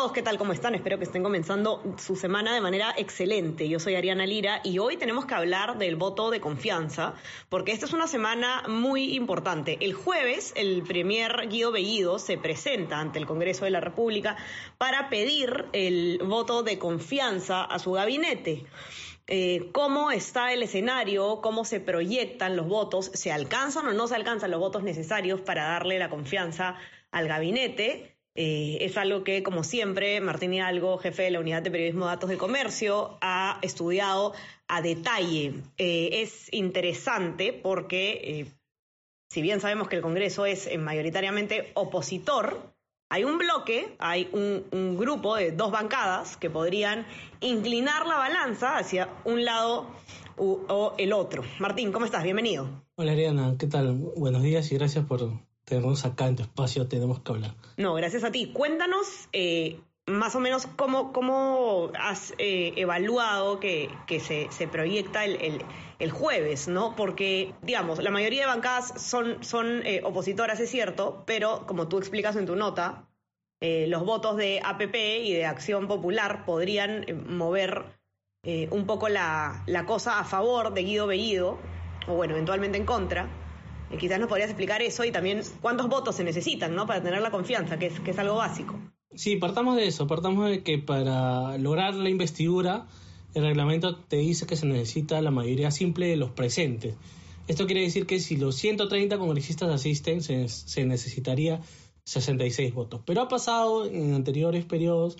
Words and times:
Todos, 0.00 0.12
¿qué 0.12 0.22
tal? 0.22 0.38
¿Cómo 0.38 0.54
están? 0.54 0.74
Espero 0.74 0.96
que 0.96 1.04
estén 1.04 1.22
comenzando 1.22 1.82
su 1.98 2.16
semana 2.16 2.54
de 2.54 2.62
manera 2.62 2.94
excelente. 2.96 3.68
Yo 3.68 3.78
soy 3.78 3.96
Ariana 3.96 4.24
Lira 4.24 4.62
y 4.64 4.78
hoy 4.78 4.96
tenemos 4.96 5.26
que 5.26 5.34
hablar 5.34 5.76
del 5.76 5.96
voto 5.96 6.30
de 6.30 6.40
confianza, 6.40 7.12
porque 7.50 7.72
esta 7.72 7.84
es 7.84 7.92
una 7.92 8.06
semana 8.06 8.62
muy 8.66 9.14
importante. 9.14 9.76
El 9.82 9.92
jueves, 9.92 10.54
el 10.56 10.84
premier 10.84 11.48
Guido 11.50 11.70
Bellido 11.70 12.18
se 12.18 12.38
presenta 12.38 12.98
ante 12.98 13.18
el 13.18 13.26
Congreso 13.26 13.66
de 13.66 13.72
la 13.72 13.80
República 13.80 14.38
para 14.78 15.10
pedir 15.10 15.66
el 15.74 16.18
voto 16.24 16.62
de 16.62 16.78
confianza 16.78 17.62
a 17.62 17.78
su 17.78 17.92
gabinete. 17.92 18.64
Eh, 19.26 19.68
cómo 19.72 20.12
está 20.12 20.54
el 20.54 20.62
escenario, 20.62 21.42
cómo 21.42 21.66
se 21.66 21.78
proyectan 21.78 22.56
los 22.56 22.68
votos, 22.68 23.10
se 23.12 23.32
alcanzan 23.32 23.86
o 23.86 23.92
no 23.92 24.08
se 24.08 24.14
alcanzan 24.14 24.50
los 24.50 24.60
votos 24.60 24.82
necesarios 24.82 25.42
para 25.42 25.64
darle 25.64 25.98
la 25.98 26.08
confianza 26.08 26.78
al 27.10 27.28
gabinete. 27.28 28.09
Eh, 28.34 28.78
es 28.82 28.96
algo 28.96 29.24
que, 29.24 29.42
como 29.42 29.64
siempre, 29.64 30.20
Martín 30.20 30.54
Hidalgo, 30.54 30.98
jefe 30.98 31.24
de 31.24 31.30
la 31.32 31.40
Unidad 31.40 31.62
de 31.62 31.70
Periodismo 31.70 32.04
de 32.04 32.12
Datos 32.12 32.30
de 32.30 32.36
Comercio, 32.36 33.18
ha 33.20 33.58
estudiado 33.62 34.32
a 34.68 34.82
detalle. 34.82 35.54
Eh, 35.78 36.22
es 36.22 36.52
interesante 36.52 37.52
porque, 37.52 38.20
eh, 38.22 38.46
si 39.28 39.42
bien 39.42 39.60
sabemos 39.60 39.88
que 39.88 39.96
el 39.96 40.02
Congreso 40.02 40.46
es 40.46 40.68
mayoritariamente 40.78 41.72
opositor, 41.74 42.74
hay 43.12 43.24
un 43.24 43.38
bloque, 43.38 43.96
hay 43.98 44.28
un, 44.32 44.96
grupo 44.96 45.34
de 45.34 45.50
dos 45.50 45.72
bancadas 45.72 46.36
que 46.36 46.48
podrían 46.48 47.06
inclinar 47.40 48.06
la 48.06 48.16
balanza 48.16 48.78
hacia 48.78 49.08
un 49.24 49.44
lado 49.44 49.90
o 50.36 50.94
el 50.96 51.12
otro. 51.12 51.42
Martín, 51.58 51.90
¿cómo 51.90 52.06
estás? 52.06 52.22
Bienvenido. 52.22 52.68
Hola 52.94 53.12
Ariana, 53.12 53.56
¿qué 53.58 53.66
tal? 53.66 53.94
Buenos 53.94 54.42
días 54.42 54.70
y 54.70 54.76
gracias 54.76 55.06
por 55.06 55.49
tenemos 55.64 56.04
acá 56.04 56.26
en 56.26 56.36
tu 56.36 56.42
espacio, 56.42 56.88
tenemos 56.88 57.20
que 57.20 57.32
hablar. 57.32 57.54
No, 57.76 57.94
gracias 57.94 58.24
a 58.24 58.32
ti. 58.32 58.52
Cuéntanos 58.52 59.06
eh, 59.32 59.80
más 60.10 60.34
o 60.34 60.40
menos 60.40 60.66
cómo, 60.66 61.12
cómo 61.12 61.90
has 61.98 62.34
eh, 62.38 62.72
evaluado 62.76 63.60
que, 63.60 63.88
que 64.06 64.20
se, 64.20 64.48
se, 64.50 64.68
proyecta 64.68 65.24
el, 65.24 65.36
el, 65.40 65.64
el, 65.98 66.10
jueves, 66.10 66.68
¿no? 66.68 66.96
Porque, 66.96 67.54
digamos, 67.62 68.02
la 68.02 68.10
mayoría 68.10 68.42
de 68.42 68.46
bancadas 68.46 69.00
son, 69.00 69.42
son 69.42 69.86
eh, 69.86 70.02
opositoras, 70.04 70.60
es 70.60 70.70
cierto, 70.70 71.22
pero 71.26 71.66
como 71.66 71.88
tú 71.88 71.98
explicas 71.98 72.36
en 72.36 72.46
tu 72.46 72.56
nota, 72.56 73.08
eh, 73.60 73.86
los 73.88 74.04
votos 74.04 74.36
de 74.36 74.60
APP 74.64 74.94
y 75.22 75.32
de 75.34 75.46
Acción 75.46 75.86
Popular 75.86 76.44
podrían 76.44 77.04
eh, 77.08 77.14
mover 77.14 77.98
un 78.70 78.86
poco 78.86 79.10
la, 79.10 79.64
la 79.66 79.84
cosa 79.84 80.18
a 80.18 80.24
favor 80.24 80.72
de 80.72 80.82
Guido 80.82 81.06
Bellido, 81.06 81.58
o 82.08 82.14
bueno, 82.14 82.32
eventualmente 82.32 82.78
en 82.78 82.86
contra. 82.86 83.28
Y 83.92 83.96
quizás 83.96 84.20
nos 84.20 84.28
podrías 84.28 84.50
explicar 84.50 84.82
eso 84.82 85.04
y 85.04 85.10
también 85.10 85.42
cuántos 85.60 85.88
votos 85.88 86.16
se 86.16 86.24
necesitan, 86.24 86.74
¿no? 86.74 86.86
Para 86.86 87.02
tener 87.02 87.20
la 87.20 87.30
confianza, 87.30 87.78
que 87.78 87.86
es, 87.86 88.00
que 88.00 88.12
es 88.12 88.18
algo 88.18 88.36
básico. 88.36 88.78
Sí, 89.14 89.36
partamos 89.36 89.76
de 89.76 89.86
eso, 89.86 90.06
partamos 90.06 90.48
de 90.48 90.62
que 90.62 90.78
para 90.78 91.58
lograr 91.58 91.94
la 91.94 92.08
investidura, 92.08 92.86
el 93.34 93.42
reglamento 93.42 93.96
te 93.96 94.16
dice 94.16 94.46
que 94.46 94.56
se 94.56 94.66
necesita 94.66 95.20
la 95.20 95.32
mayoría 95.32 95.70
simple 95.70 96.06
de 96.06 96.16
los 96.16 96.30
presentes. 96.30 96.94
Esto 97.48 97.66
quiere 97.66 97.82
decir 97.82 98.06
que 98.06 98.20
si 98.20 98.36
los 98.36 98.54
130 98.56 99.18
congresistas 99.18 99.68
asisten, 99.70 100.22
se, 100.22 100.46
se 100.48 100.84
necesitaría 100.84 101.60
66 102.04 102.72
votos. 102.72 103.00
Pero 103.04 103.22
ha 103.22 103.28
pasado 103.28 103.86
en 103.86 104.14
anteriores 104.14 104.64
periodos 104.64 105.16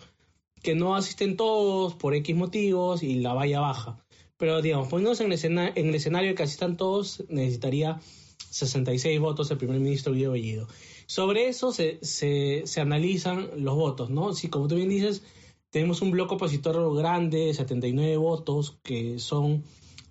que 0.62 0.74
no 0.74 0.94
asisten 0.94 1.36
todos 1.36 1.94
por 1.94 2.14
X 2.14 2.36
motivos 2.36 3.02
y 3.02 3.16
la 3.16 3.32
valla 3.32 3.60
baja. 3.60 4.04
Pero 4.36 4.62
digamos, 4.62 4.88
poniéndonos 4.88 5.20
en 5.20 5.26
el, 5.26 5.32
escena, 5.32 5.72
en 5.74 5.88
el 5.88 5.94
escenario 5.94 6.34
que 6.34 6.42
asistan 6.42 6.76
todos, 6.76 7.24
necesitaría 7.28 8.00
66 8.50 9.20
votos 9.20 9.50
el 9.50 9.58
primer 9.58 9.80
ministro 9.80 10.12
Guido 10.12 10.32
Bellido. 10.32 10.66
Sobre 11.06 11.48
eso 11.48 11.72
se, 11.72 11.98
se, 12.02 12.62
se, 12.66 12.80
analizan 12.80 13.48
los 13.56 13.76
votos, 13.76 14.10
¿no? 14.10 14.32
Si, 14.32 14.48
como 14.48 14.68
tú 14.68 14.74
bien 14.74 14.88
dices, 14.88 15.22
tenemos 15.70 16.02
un 16.02 16.10
bloque 16.10 16.34
opositor 16.34 16.94
grande, 16.96 17.54
79 17.54 18.16
votos, 18.16 18.78
que 18.82 19.18
son 19.18 19.64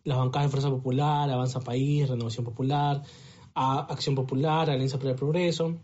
las 0.03 0.17
bancadas 0.17 0.47
de 0.47 0.51
Fuerza 0.51 0.69
Popular, 0.69 1.29
Avanza 1.29 1.59
País, 1.59 2.07
Renovación 2.07 2.45
Popular, 2.45 3.03
Acción 3.53 4.15
Popular, 4.15 4.69
Alianza 4.69 4.97
para 4.97 5.11
el 5.11 5.15
Progreso, 5.17 5.77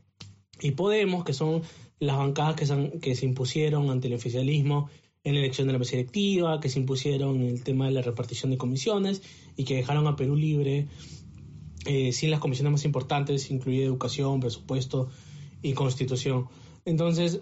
y 0.62 0.72
Podemos, 0.72 1.26
que 1.26 1.34
son 1.34 1.62
las 2.00 2.18
bancadas 2.18 2.56
que 2.56 2.66
se, 2.66 3.00
que 3.02 3.16
se 3.16 3.26
impusieron 3.26 3.90
ante 3.90 4.08
el 4.08 4.14
oficialismo 4.14 4.90
en 5.26 5.34
la 5.34 5.40
elección 5.40 5.68
de 5.68 5.74
la 5.74 5.80
mesa 5.80 5.98
directiva, 5.98 6.60
que 6.62 6.70
se 6.70 6.80
impusieron 6.80 7.42
en 7.42 7.50
el 7.50 7.64
tema 7.64 7.86
de 7.86 7.92
la 7.92 8.02
repartición 8.02 8.52
de 8.52 8.58
comisiones 8.58 9.22
y 9.58 9.66
que 9.66 9.76
dejaron 9.76 10.08
a 10.08 10.16
Perú 10.16 10.36
libre 10.36 10.88
eh, 11.86 12.12
sin 12.12 12.32
las 12.32 12.40
comisiones 12.40 12.72
más 12.72 12.86
importantes, 12.86 13.52
incluye 13.52 13.84
educación, 13.84 14.40
presupuesto 14.40 15.10
y 15.62 15.74
constitución. 15.74 16.48
Entonces, 16.84 17.42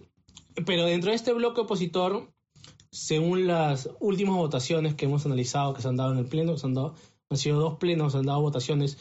pero 0.66 0.86
dentro 0.86 1.10
de 1.10 1.16
este 1.16 1.34
bloque 1.34 1.62
opositor, 1.62 2.32
según 2.92 3.48
las 3.48 3.90
últimas 4.00 4.36
votaciones 4.36 4.94
que 4.96 5.06
hemos 5.06 5.26
analizado, 5.26 5.74
que 5.74 5.82
se 5.82 5.88
han 5.88 5.96
dado 5.96 6.14
en 6.14 6.20
el 6.20 6.26
pleno, 6.26 6.58
se 6.58 6.68
han, 6.68 6.74
dado, 6.74 6.96
han 7.30 7.38
sido 7.38 7.60
dos 7.60 7.78
plenos, 7.80 8.12
se 8.12 8.20
han 8.20 8.26
dado 8.26 8.42
votaciones, 8.42 8.98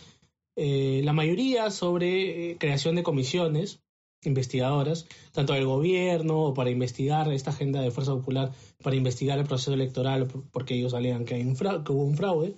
eh, 0.56 1.02
la 1.04 1.12
mayoría 1.12 1.70
sobre 1.70 2.52
eh, 2.52 2.56
creación 2.58 2.94
de 2.94 3.02
comisiones 3.02 3.80
investigadoras, 4.24 5.06
tanto 5.32 5.52
del 5.52 5.66
gobierno 5.66 6.44
o 6.44 6.54
para 6.54 6.70
investigar 6.70 7.30
esta 7.32 7.50
agenda 7.50 7.80
de 7.80 7.90
Fuerza 7.90 8.12
Popular, 8.12 8.52
para 8.82 8.96
investigar 8.96 9.38
el 9.38 9.46
proceso 9.46 9.74
electoral, 9.74 10.28
porque 10.52 10.74
ellos 10.74 10.94
alegan 10.94 11.24
que, 11.24 11.34
hay 11.34 11.42
un 11.42 11.56
fraude, 11.56 11.84
que 11.84 11.92
hubo 11.92 12.04
un 12.04 12.16
fraude, 12.16 12.54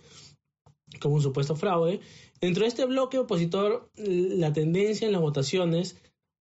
hubo 1.04 1.14
un 1.14 1.22
supuesto 1.22 1.56
fraude, 1.56 2.00
Dentro 2.44 2.64
de 2.64 2.68
este 2.68 2.84
bloque 2.84 3.18
opositor, 3.18 3.90
la 3.96 4.52
tendencia 4.52 5.06
en 5.06 5.12
las 5.12 5.22
votaciones 5.22 5.96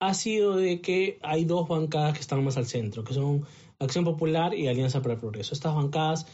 ha 0.01 0.15
sido 0.15 0.57
de 0.57 0.81
que 0.81 1.19
hay 1.23 1.45
dos 1.45 1.67
bancadas 1.67 2.15
que 2.15 2.21
están 2.21 2.45
más 2.45 2.57
al 2.57 2.67
centro, 2.67 3.03
que 3.03 3.15
son 3.15 3.45
Acción 3.81 4.05
Popular 4.05 4.55
y 4.55 4.69
Alianza 4.69 5.03
para 5.03 5.15
el 5.15 5.21
Progreso. 5.21 5.55
Estas 5.55 5.75
bancadas, 5.75 6.27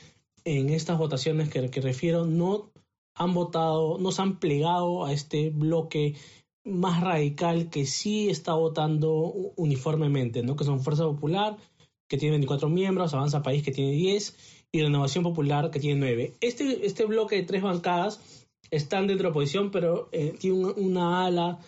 en 0.45 0.69
estas 0.69 0.99
votaciones 0.99 1.49
que, 1.49 1.71
que 1.71 1.81
refiero, 1.81 2.27
no 2.27 2.73
han 3.15 3.33
votado, 3.33 3.97
no 3.99 4.13
se 4.13 4.21
han 4.21 4.39
plegado 4.39 5.07
a 5.07 5.15
este 5.15 5.49
bloque 5.49 6.15
más 6.63 7.03
radical 7.03 7.71
que 7.71 7.87
sí 7.87 8.29
está 8.29 8.53
votando 8.53 9.33
uniformemente, 9.57 10.43
¿no? 10.43 10.57
que 10.57 10.65
son 10.65 10.81
Fuerza 10.81 11.05
Popular, 11.05 11.57
que 12.07 12.19
tiene 12.19 12.33
24 12.33 12.69
miembros, 12.69 13.15
Avanza 13.15 13.43
País, 13.43 13.63
que 13.63 13.73
tiene 13.73 13.93
10, 13.93 14.64
y 14.75 14.83
Renovación 14.83 15.23
Popular, 15.23 15.71
que 15.71 15.79
tiene 15.79 16.01
9. 16.01 16.33
Este, 16.41 16.85
este 16.85 17.05
bloque 17.05 17.37
de 17.37 17.45
tres 17.45 17.63
bancadas 17.63 18.21
están 18.73 19.07
dentro 19.07 19.29
de 19.29 19.31
oposición, 19.31 19.71
pero 19.71 20.09
eh, 20.11 20.35
tienen 20.37 20.73
una, 20.77 21.25
ala, 21.25 21.61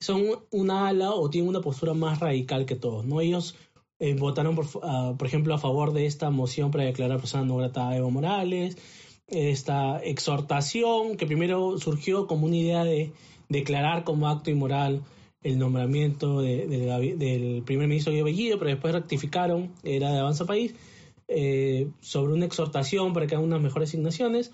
son 0.00 0.24
una 0.50 0.88
ala 0.88 1.12
o 1.12 1.30
tienen 1.30 1.48
una 1.48 1.60
postura 1.60 1.94
más 1.94 2.18
radical 2.18 2.66
que 2.66 2.74
todos, 2.74 3.06
¿no? 3.06 3.20
Ellos 3.20 3.54
eh, 4.00 4.14
votaron, 4.14 4.56
por, 4.56 4.66
por 4.68 5.24
ejemplo, 5.24 5.54
a 5.54 5.58
favor 5.58 5.92
de 5.92 6.06
esta 6.06 6.30
moción 6.30 6.72
para 6.72 6.82
declarar 6.82 7.20
persona 7.20 7.44
no 7.44 7.58
grata 7.58 7.88
a 7.88 7.96
Evo 7.96 8.10
Morales, 8.10 8.76
esta 9.28 10.00
exhortación 10.00 11.16
que 11.16 11.26
primero 11.26 11.78
surgió 11.78 12.26
como 12.26 12.46
una 12.46 12.56
idea 12.56 12.82
de 12.82 13.12
declarar 13.48 14.02
como 14.02 14.26
acto 14.26 14.50
inmoral 14.50 15.04
el 15.44 15.60
nombramiento 15.60 16.40
de, 16.40 16.66
de, 16.66 17.14
del 17.14 17.62
primer 17.62 17.86
ministro 17.86 18.12
Guido 18.12 18.24
Bellido, 18.24 18.58
pero 18.58 18.72
después 18.72 18.94
rectificaron, 18.94 19.70
era 19.84 20.10
de 20.10 20.18
Avanza 20.18 20.44
País, 20.44 20.74
eh, 21.28 21.90
sobre 22.00 22.32
una 22.32 22.46
exhortación 22.46 23.12
para 23.12 23.26
que 23.26 23.34
hagan 23.34 23.46
unas 23.46 23.60
mejores 23.60 23.90
asignaciones 23.90 24.50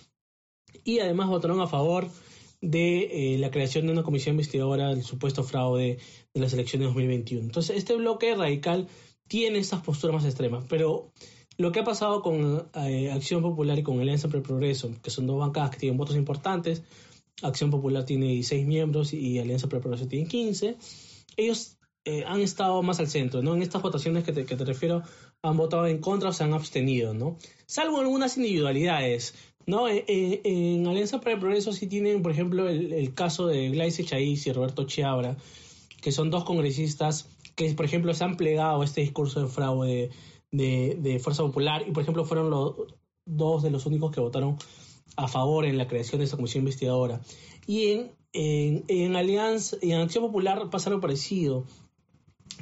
y 0.83 0.99
además 0.99 1.29
votaron 1.29 1.61
a 1.61 1.67
favor 1.67 2.09
de 2.61 3.35
eh, 3.35 3.39
la 3.39 3.51
creación 3.51 3.87
de 3.87 3.93
una 3.93 4.03
comisión 4.03 4.35
investigadora 4.35 4.89
del 4.89 5.03
supuesto 5.03 5.45
fraude 5.45 5.99
de 6.33 6.41
las 6.41 6.53
elecciones 6.53 6.87
de 6.87 6.93
2021. 6.95 7.45
Entonces, 7.45 7.77
este 7.77 7.95
bloque 7.95 8.35
radical 8.35 8.89
tiene 9.29 9.59
estas 9.59 9.83
posturas 9.83 10.15
más 10.15 10.25
extremas, 10.25 10.65
pero 10.69 11.13
lo 11.57 11.73
que 11.73 11.81
ha 11.81 11.85
pasado 11.85 12.23
con 12.23 12.69
eh, 12.75 13.13
Acción 13.13 13.43
Popular 13.43 13.79
y 13.79 13.83
con 13.83 14.01
Alianza 14.01 14.29
para 14.29 14.39
el 14.39 14.45
Progreso, 14.45 14.91
que 15.03 15.11
son 15.11 15.27
dos 15.27 15.39
bancadas 15.39 15.71
que 15.71 15.79
tienen 15.79 15.99
votos 15.99 16.17
importantes, 16.17 16.83
Acción 17.43 17.71
Popular 17.71 18.05
tiene 18.05 18.27
16 18.27 18.67
miembros 18.67 19.13
y 19.13 19.39
Alianza 19.39 19.69
para 19.69 19.79
el 19.79 19.83
Progreso 19.83 20.09
tiene 20.09 20.27
15, 20.27 20.77
ellos 21.37 21.79
eh, 22.05 22.25
han 22.27 22.41
estado 22.41 22.83
más 22.83 23.01
al 23.01 23.09
centro, 23.09 23.43
¿no? 23.43 23.55
En 23.55 23.63
estas 23.63 23.83
votaciones 23.83 24.25
que 24.25 24.33
te, 24.33 24.45
que 24.45 24.57
te 24.57 24.65
refiero, 24.65 25.03
han 25.45 25.57
votado 25.59 25.87
en 25.87 25.99
contra 25.99 26.31
o 26.31 26.33
se 26.33 26.43
han 26.43 26.55
abstenido, 26.55 27.13
¿no? 27.13 27.37
Salvo 27.67 28.01
algunas 28.01 28.37
individualidades. 28.37 29.35
No, 29.67 29.89
en, 29.89 30.05
en, 30.07 30.87
Alianza 30.87 31.21
para 31.21 31.35
el 31.35 31.41
Progreso 31.41 31.73
sí 31.73 31.87
tienen, 31.87 32.23
por 32.23 32.33
ejemplo, 32.33 32.69
el, 32.69 33.15
caso 33.15 33.47
de 33.47 33.69
Glaice 33.71 34.05
Chaiz 34.05 34.47
y 34.47 34.53
Roberto 34.53 34.85
Chiabra, 34.85 35.37
que 36.01 36.13
son 36.13 36.31
dos 36.31 36.45
congresistas 36.45 37.29
que, 37.55 37.73
por 37.75 37.85
ejemplo, 37.85 38.13
se 38.15 38.25
han 38.25 38.37
plegado 38.37 38.83
a 38.83 38.85
este 38.85 39.03
discurso 39.03 39.41
de 39.41 39.49
fraude 39.49 40.11
de, 40.51 40.97
de, 40.99 41.19
Fuerza 41.19 41.43
Popular 41.43 41.85
y, 41.87 41.93
por 41.93 42.03
ejemplo, 42.03 42.25
fueron 42.25 42.51
los 42.51 42.75
dos 43.27 43.63
de 43.63 43.71
los 43.71 43.87
únicos 43.87 44.13
que 44.13 44.21
votaron 44.21 44.57
a 45.17 45.29
favor 45.29 45.65
en 45.67 45.79
la 45.79 45.87
creación 45.87 46.19
de 46.19 46.25
esa 46.25 46.37
comisión 46.37 46.63
investigadora. 46.63 47.21
Y 47.67 47.93
en 47.93 48.13
En, 48.33 48.85
en 48.89 49.15
Alianza, 49.15 49.77
en 49.81 50.01
Acción 50.01 50.25
Popular 50.25 50.69
pasa 50.71 50.91
algo 50.91 51.01
parecido. 51.01 51.65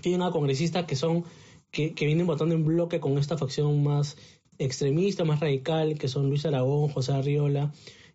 Tienen 0.02 0.22
a 0.22 0.30
congresistas 0.30 0.84
que 0.84 0.96
son, 0.96 1.24
que, 1.72 1.94
vienen 2.06 2.26
votando 2.26 2.54
en 2.54 2.64
bloque 2.64 3.00
con 3.00 3.18
esta 3.18 3.38
facción 3.38 3.82
más 3.82 4.16
extremista, 4.58 5.24
más 5.24 5.40
radical, 5.40 5.98
que 5.98 6.06
son 6.06 6.28
Luis 6.28 6.44
Aragón, 6.46 6.88
José 6.88 7.12
Arriola 7.12 7.72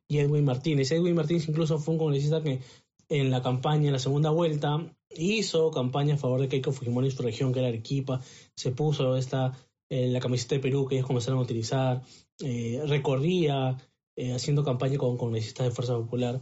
y 0.08 0.20
Edwin 0.20 0.46
Martínez. 0.46 0.92
Edwin 0.92 1.16
Martínez 1.16 1.50
incluso 1.50 1.80
fue 1.80 1.96
un 1.96 2.00
congresista 2.00 2.42
que 2.42 2.62
en 3.10 3.32
la 3.32 3.42
campaña, 3.42 3.88
en 3.88 3.94
la 3.94 4.00
segunda 4.00 4.30
vuelta, 4.30 4.96
hizo 5.10 5.72
campaña 5.72 6.16
a 6.16 6.18
favor 6.18 6.40
de 6.40 6.48
Keiko 6.48 6.72
Fujimori 6.72 7.08
en 7.08 7.16
su 7.16 7.24
región, 7.24 7.52
que 7.52 7.60
era 7.60 7.70
Arequipa, 7.70 8.22
se 8.56 8.72
puso 8.72 9.18
esta, 9.18 9.58
eh, 9.90 10.08
la 10.08 10.20
camiseta 10.20 10.56
de 10.56 10.62
Perú 10.62 10.86
que 10.86 10.96
ellos 10.96 11.08
comenzaron 11.08 11.40
a 11.40 11.44
utilizar, 11.44 12.04
eh, 12.44 12.82
recorría 12.86 13.78
eh, 14.16 14.34
haciendo 14.34 14.64
campaña 14.64 14.98
con 14.98 15.18
congresistas 15.18 15.68
de 15.68 15.72
Fuerza 15.72 15.96
Popular. 15.96 16.42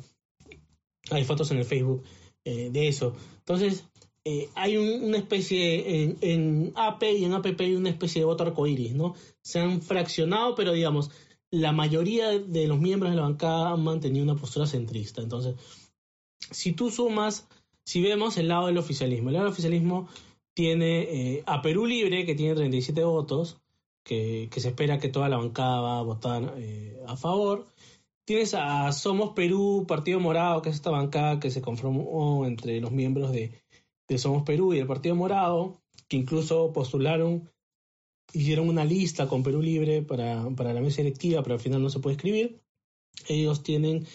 Hay 1.11 1.23
fotos 1.23 1.51
en 1.51 1.59
el 1.59 1.65
Facebook 1.65 2.03
de 2.43 2.87
eso. 2.87 3.15
Entonces, 3.39 3.87
hay 4.55 4.77
una 4.77 5.17
especie, 5.17 6.03
en, 6.03 6.17
en, 6.21 6.73
AP 6.75 7.03
y 7.03 7.25
en 7.25 7.33
APP 7.33 7.61
hay 7.61 7.75
una 7.75 7.89
especie 7.89 8.21
de 8.21 8.25
voto 8.25 8.43
arcoíris, 8.43 8.95
¿no? 8.95 9.13
Se 9.41 9.59
han 9.59 9.81
fraccionado, 9.83 10.55
pero 10.55 10.73
digamos, 10.73 11.11
la 11.51 11.71
mayoría 11.71 12.37
de 12.39 12.67
los 12.67 12.79
miembros 12.79 13.11
de 13.11 13.17
la 13.17 13.23
bancada 13.23 13.71
han 13.71 13.83
mantenido 13.83 14.23
una 14.23 14.35
postura 14.35 14.65
centrista. 14.65 15.21
Entonces, 15.21 15.55
si 16.51 16.73
tú 16.73 16.91
sumas, 16.91 17.47
si 17.85 18.01
vemos 18.01 18.37
el 18.37 18.47
lado 18.47 18.67
del 18.67 18.77
oficialismo, 18.77 19.29
el 19.29 19.33
lado 19.33 19.45
del 19.45 19.53
oficialismo 19.53 20.07
tiene 20.53 21.01
eh, 21.01 21.43
a 21.45 21.61
Perú 21.61 21.85
Libre, 21.85 22.25
que 22.25 22.35
tiene 22.35 22.55
37 22.55 23.03
votos, 23.03 23.57
que, 24.03 24.49
se 24.55 24.69
espera 24.69 24.99
que 24.99 25.09
toda 25.09 25.29
la 25.29 25.37
bancada 25.37 25.81
va 25.81 25.99
a 25.99 26.03
votar 26.03 26.55
eh, 26.57 26.99
a 27.07 27.15
favor. 27.15 27.67
Tienes 28.25 28.53
a 28.53 28.91
Somos 28.91 29.33
Perú, 29.33 29.85
Partido 29.87 30.19
Morado, 30.19 30.61
que 30.61 30.69
es 30.69 30.75
esta 30.75 30.89
bancada 30.89 31.39
que 31.39 31.51
se 31.51 31.61
conformó 31.61 32.45
entre 32.45 32.79
los 32.81 32.91
miembros 32.91 33.31
de, 33.31 33.51
Somos 34.17 34.43
Perú 34.43 34.73
y 34.73 34.79
el 34.79 34.87
Partido 34.87 35.15
Morado, 35.15 35.81
que 36.07 36.17
incluso 36.17 36.71
postularon, 36.71 37.49
hicieron 38.33 38.69
una 38.69 38.85
lista 38.85 39.27
con 39.27 39.43
Perú 39.43 39.61
Libre 39.61 40.01
para, 40.01 40.47
para 40.55 40.73
la 40.73 40.81
mesa 40.81 41.01
electiva, 41.01 41.41
pero 41.43 41.55
al 41.55 41.61
final 41.61 41.81
no 41.81 41.89
se 41.89 41.99
puede 41.99 42.15
escribir. 42.15 42.61
Ellos 43.27 43.63
tienen 43.63 44.05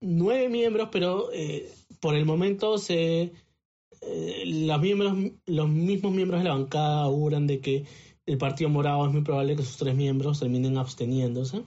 nueve 0.00 0.48
miembros, 0.48 0.88
pero 0.92 1.30
eh, 1.32 1.72
por 2.00 2.14
el 2.14 2.24
momento 2.24 2.78
se 2.78 3.32
eh, 4.02 4.42
los, 4.46 4.80
miembros, 4.80 5.16
los 5.46 5.68
mismos 5.68 6.12
miembros 6.12 6.40
de 6.40 6.48
la 6.48 6.54
bancada 6.54 7.02
auguran 7.02 7.46
de 7.46 7.60
que 7.60 7.84
el 8.26 8.38
Partido 8.38 8.70
Morado 8.70 9.06
es 9.06 9.12
muy 9.12 9.22
probable 9.22 9.56
que 9.56 9.62
sus 9.62 9.76
tres 9.76 9.94
miembros 9.94 10.40
terminen 10.40 10.76
absteniéndose. 10.76 11.62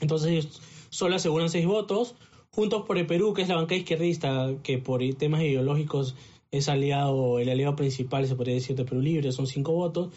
Entonces 0.00 0.30
ellos 0.30 0.62
solo 0.90 1.16
aseguran 1.16 1.50
seis 1.50 1.66
votos. 1.66 2.14
Juntos 2.50 2.84
por 2.86 2.98
el 2.98 3.06
Perú, 3.06 3.32
que 3.32 3.42
es 3.42 3.48
la 3.48 3.56
bancada 3.56 3.76
izquierdista, 3.76 4.56
que 4.64 4.78
por 4.78 5.02
temas 5.14 5.42
ideológicos 5.42 6.16
es 6.50 6.68
aliado, 6.68 7.38
el 7.38 7.48
aliado 7.48 7.76
principal, 7.76 8.26
se 8.26 8.36
podría 8.36 8.54
decir, 8.54 8.76
de 8.76 8.84
Perú 8.84 9.00
Libre, 9.00 9.32
son 9.32 9.46
cinco 9.46 9.72
votos. 9.72 10.12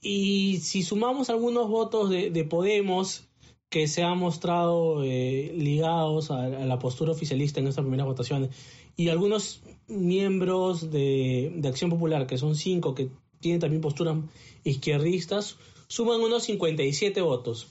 Y 0.00 0.58
si 0.62 0.82
sumamos 0.82 1.30
algunos 1.30 1.68
votos 1.68 2.10
de, 2.10 2.30
de 2.30 2.44
Podemos, 2.44 3.30
que 3.70 3.86
se 3.86 4.02
han 4.02 4.18
mostrado 4.18 5.02
eh, 5.04 5.52
ligados 5.56 6.32
a, 6.32 6.48
la 6.48 6.78
postura 6.80 7.12
oficialista 7.12 7.60
en 7.60 7.68
estas 7.68 7.84
primeras 7.84 8.06
votaciones 8.06 8.50
y 8.96 9.08
algunos 9.08 9.62
miembros 9.86 10.90
de, 10.90 11.60
Acción 11.64 11.88
Popular, 11.88 12.26
que 12.26 12.36
son 12.36 12.56
cinco, 12.56 12.94
que 12.96 13.10
tienen 13.38 13.60
también 13.60 13.80
posturas 13.80 14.18
izquierdistas, 14.64 15.56
suman 15.86 16.20
unos 16.20 16.42
57 16.44 17.20
votos, 17.22 17.68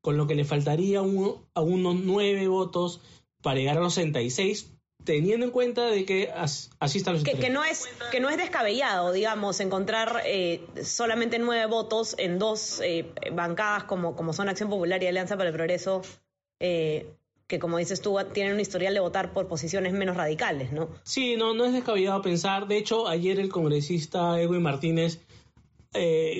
con 0.00 0.16
lo 0.16 0.26
que 0.26 0.34
le 0.34 0.44
faltaría 0.44 0.98
a 0.98 1.62
unos 1.62 1.94
nueve 2.00 2.48
votos 2.48 3.00
para 3.40 3.60
llegar 3.60 3.78
a 3.78 3.80
los 3.80 3.94
66 3.94 4.72
teniendo 5.08 5.46
en 5.46 5.52
cuenta 5.52 5.86
de 5.86 6.04
que 6.04 6.30
así 6.34 6.98
están 6.98 7.14
los 7.14 7.24
que, 7.24 7.32
que, 7.32 7.48
no 7.48 7.64
es 7.64 7.88
que 8.10 8.20
no 8.20 8.28
es 8.28 8.36
descabellado 8.36 9.10
digamos 9.10 9.58
encontrar 9.60 10.20
eh, 10.26 10.60
solamente 10.84 11.38
nueve 11.38 11.64
votos 11.64 12.14
en 12.18 12.38
dos 12.38 12.82
eh, 12.84 13.10
bancadas 13.32 13.84
como 13.84 14.14
como 14.14 14.34
son 14.34 14.50
Acción 14.50 14.68
Popular 14.68 15.02
y 15.02 15.06
Alianza 15.06 15.38
para 15.38 15.48
el 15.48 15.54
Progreso 15.54 16.02
eh, 16.60 17.06
que 17.46 17.58
como 17.58 17.78
dices 17.78 18.02
tú 18.02 18.18
tienen 18.34 18.52
un 18.52 18.60
historial 18.60 18.92
de 18.92 19.00
votar 19.00 19.32
por 19.32 19.48
posiciones 19.48 19.94
menos 19.94 20.14
radicales 20.14 20.72
no 20.72 20.90
sí 21.04 21.36
no 21.36 21.54
no 21.54 21.64
es 21.64 21.72
descabellado 21.72 22.20
pensar. 22.20 22.68
De 22.68 22.76
hecho 22.76 23.08
ayer 23.08 23.40
el 23.40 23.48
congresista 23.48 24.38
Edwin 24.38 24.62
Martínez 24.62 25.20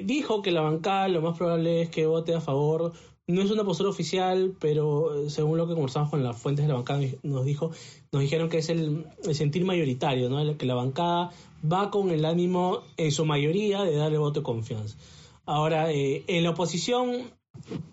dijo 0.04 0.42
que 0.42 0.50
la 0.50 0.60
bancada 0.60 1.08
lo 1.08 1.22
más 1.22 1.38
probable 1.38 1.80
es 1.80 1.88
que 1.88 2.06
vote 2.06 2.34
a 2.34 2.42
favor 2.42 2.92
no 3.28 3.42
es 3.42 3.50
una 3.50 3.62
postura 3.62 3.90
oficial, 3.90 4.54
pero 4.58 5.14
eh, 5.14 5.30
según 5.30 5.58
lo 5.58 5.68
que 5.68 5.74
conversamos 5.74 6.08
con 6.10 6.24
las 6.24 6.36
fuentes 6.36 6.64
de 6.64 6.68
la 6.68 6.76
bancada, 6.76 7.02
nos 7.22 7.44
dijo, 7.44 7.70
nos 8.10 8.22
dijeron 8.22 8.48
que 8.48 8.58
es 8.58 8.70
el, 8.70 9.04
sentir 9.32 9.66
mayoritario, 9.66 10.30
¿no? 10.30 10.56
que 10.56 10.64
la 10.64 10.74
bancada 10.74 11.30
va 11.70 11.90
con 11.90 12.10
el 12.10 12.24
ánimo, 12.24 12.80
en 12.96 13.12
su 13.12 13.26
mayoría, 13.26 13.82
de 13.82 13.96
darle 13.96 14.16
voto 14.16 14.40
de 14.40 14.44
confianza. 14.44 14.96
Ahora, 15.44 15.92
eh, 15.92 16.24
en 16.26 16.42
la 16.42 16.50
oposición, 16.50 17.30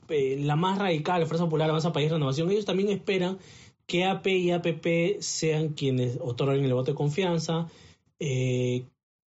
eh, 0.07 0.37
la 0.39 0.55
más 0.55 0.79
radical, 0.79 1.19
la 1.19 1.27
Fuerza 1.27 1.43
Popular, 1.43 1.69
Avanza 1.69 1.91
País 1.91 2.09
Renovación, 2.09 2.49
ellos 2.49 2.65
también 2.65 2.89
esperan 2.89 3.37
que 3.87 4.05
AP 4.05 4.27
y 4.27 4.51
APP 4.51 5.19
sean 5.19 5.69
quienes 5.69 6.17
otorguen 6.21 6.63
el 6.63 6.73
voto 6.73 6.91
de 6.91 6.95
confianza. 6.95 7.67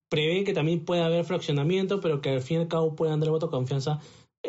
prevén 0.08 0.44
que 0.44 0.54
también 0.54 0.84
pueda 0.84 1.06
haber 1.06 1.24
fraccionamiento, 1.24 2.00
pero 2.00 2.20
que 2.20 2.30
al 2.30 2.42
fin 2.42 2.58
y 2.58 2.60
al 2.60 2.68
cabo 2.68 2.94
puedan 2.94 3.18
dar 3.18 3.26
el 3.26 3.32
voto 3.32 3.46
de 3.46 3.50
confianza 3.50 4.00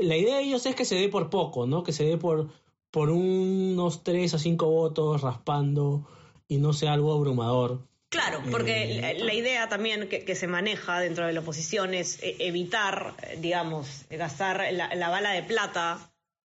la 0.01 0.17
idea 0.17 0.37
de 0.37 0.43
ellos 0.43 0.65
es 0.65 0.75
que 0.75 0.85
se 0.85 0.95
dé 0.95 1.09
por 1.09 1.29
poco, 1.29 1.67
¿no? 1.67 1.83
Que 1.83 1.93
se 1.93 2.03
dé 2.03 2.17
por, 2.17 2.49
por 2.91 3.09
unos 3.09 4.03
3 4.03 4.33
a 4.33 4.39
5 4.39 4.69
votos 4.69 5.21
raspando 5.21 6.07
y 6.47 6.57
no 6.57 6.73
sea 6.73 6.93
algo 6.93 7.13
abrumador. 7.13 7.81
Claro, 8.09 8.41
porque 8.51 8.99
eh, 8.99 9.19
la 9.19 9.33
idea 9.33 9.67
también 9.67 10.07
que, 10.07 10.35
se 10.35 10.47
maneja 10.47 10.99
dentro 10.99 11.27
de 11.27 11.33
la 11.33 11.41
oposición 11.41 11.93
es 11.93 12.23
eh, 12.23 12.37
evitar, 12.39 13.15
digamos, 13.39 14.05
gastar 14.09 14.65
la, 14.71 15.09
bala 15.09 15.31
de 15.31 15.43
plata 15.43 16.09